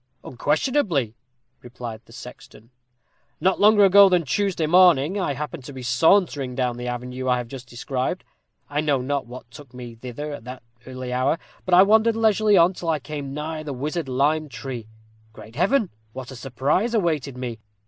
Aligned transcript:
"Unquestionably," 0.23 1.13
replied 1.61 2.01
the 2.05 2.11
sexton. 2.11 2.71
"Not 3.39 3.59
longer 3.59 3.85
ago 3.85 4.09
than 4.09 4.23
Tuesday 4.23 4.65
morning, 4.65 5.19
I 5.19 5.35
happened 5.35 5.63
to 5.65 5.73
be 5.73 5.83
sauntering 5.83 6.55
down 6.55 6.77
the 6.77 6.87
avenue 6.87 7.29
I 7.29 7.37
have 7.37 7.47
just 7.47 7.69
described. 7.69 8.23
I 8.67 8.81
know 8.81 8.99
not 8.99 9.27
what 9.27 9.51
took 9.51 9.75
me 9.75 9.93
thither 9.93 10.33
at 10.33 10.43
that 10.45 10.63
early 10.87 11.13
hour, 11.13 11.37
but 11.65 11.75
I 11.75 11.83
wandered 11.83 12.15
leisurely 12.15 12.57
on 12.57 12.73
till 12.73 12.89
I 12.89 12.97
came 12.97 13.31
nigh 13.35 13.61
the 13.61 13.73
Wizard 13.73 14.09
Lime 14.09 14.49
Tree. 14.49 14.87
Great 15.33 15.55
Heaven! 15.55 15.91
what 16.13 16.31
a 16.31 16.35
surprise 16.35 16.95
awaited 16.95 17.37
me! 17.37 17.59